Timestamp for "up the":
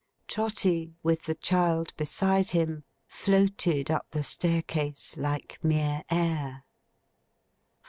3.91-4.23